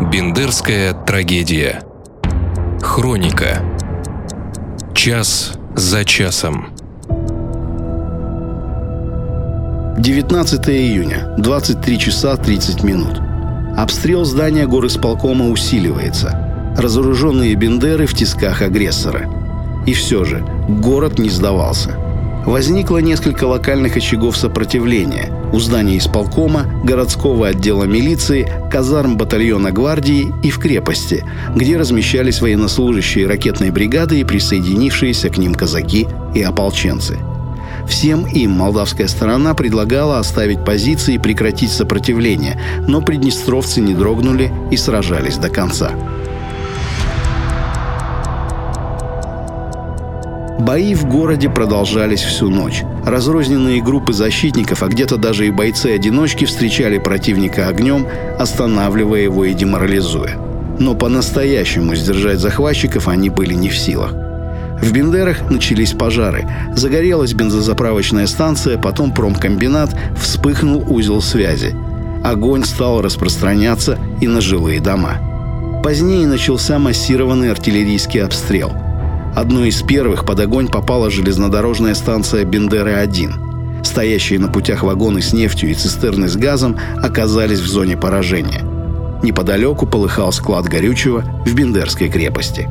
[0.00, 1.82] Бендерская трагедия.
[2.82, 3.62] Хроника.
[4.94, 6.66] Час за часом.
[9.98, 13.22] 19 июня, 23 часа 30 минут.
[13.76, 16.74] Обстрел здания горосполкома усиливается.
[16.76, 19.30] Разоруженные бендеры в тисках агрессора.
[19.86, 21.98] И все же, город не сдавался–
[22.46, 30.50] возникло несколько локальных очагов сопротивления у здания исполкома, городского отдела милиции, казарм батальона гвардии и
[30.50, 37.18] в крепости, где размещались военнослужащие ракетной бригады и присоединившиеся к ним казаки и ополченцы.
[37.88, 44.76] Всем им молдавская сторона предлагала оставить позиции и прекратить сопротивление, но приднестровцы не дрогнули и
[44.76, 45.92] сражались до конца.
[50.58, 52.82] Бои в городе продолжались всю ночь.
[53.04, 58.06] Разрозненные группы защитников, а где-то даже и бойцы-одиночки встречали противника огнем,
[58.38, 60.38] останавливая его и деморализуя.
[60.78, 64.12] Но по-настоящему сдержать захватчиков они были не в силах.
[64.80, 66.48] В Бендерах начались пожары.
[66.74, 71.74] Загорелась бензозаправочная станция, потом промкомбинат, вспыхнул узел связи.
[72.24, 75.18] Огонь стал распространяться и на жилые дома.
[75.84, 78.72] Позднее начался массированный артиллерийский обстрел–
[79.36, 83.84] Одной из первых под огонь попала железнодорожная станция Бендеры-1.
[83.84, 88.62] Стоящие на путях вагоны с нефтью и цистерны с газом оказались в зоне поражения.
[89.22, 92.66] Неподалеку полыхал склад горючего в Бендерской крепости.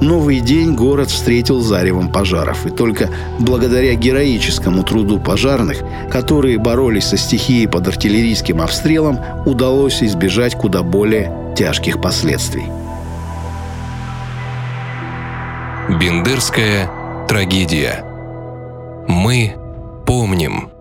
[0.00, 7.16] Новый день город встретил заревом пожаров, и только благодаря героическому труду пожарных, которые боролись со
[7.16, 12.64] стихией под артиллерийским обстрелом, удалось избежать куда более тяжких последствий.
[15.98, 18.04] Бендерская трагедия.
[19.08, 19.56] Мы
[20.04, 20.75] помним.